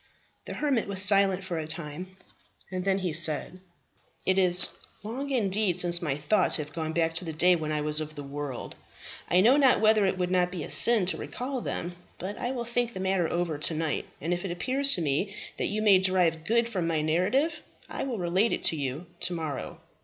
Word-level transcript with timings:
The 0.45 0.55
hermit 0.55 0.87
was 0.87 0.99
silent 1.03 1.43
for 1.43 1.59
a 1.59 1.67
time, 1.67 2.17
and 2.71 2.83
then 2.83 3.13
said, 3.13 3.59
"It 4.25 4.39
is 4.39 4.65
long 5.03 5.29
indeed 5.29 5.77
since 5.77 6.01
my 6.01 6.17
thoughts 6.17 6.55
have 6.55 6.73
gone 6.73 6.91
back 6.91 7.13
to 7.13 7.25
the 7.25 7.31
day 7.31 7.55
when 7.55 7.71
I 7.71 7.81
was 7.81 8.01
of 8.01 8.15
the 8.15 8.23
world. 8.23 8.73
I 9.29 9.41
know 9.41 9.57
not 9.57 9.79
whether 9.79 10.07
it 10.07 10.17
would 10.17 10.31
not 10.31 10.51
be 10.51 10.63
a 10.63 10.71
sin 10.71 11.05
to 11.05 11.17
recall 11.17 11.61
them; 11.61 11.97
but 12.17 12.35
I 12.41 12.49
will 12.51 12.65
think 12.65 12.93
the 12.93 12.99
matter 12.99 13.29
over 13.31 13.59
to 13.59 13.73
night, 13.75 14.07
and 14.19 14.33
if 14.33 14.43
it 14.43 14.49
appears 14.49 14.95
to 14.95 15.01
me 15.03 15.35
that 15.59 15.67
you 15.69 15.83
may 15.83 15.99
derive 15.99 16.45
good 16.45 16.67
from 16.67 16.87
my 16.87 17.01
narrative, 17.03 17.61
I 17.87 18.01
will 18.01 18.17
relate 18.17 18.53
it 18.53 18.63
to 18.63 18.75
you 18.75 19.05
to 19.19 19.33
morrow." 19.33 19.81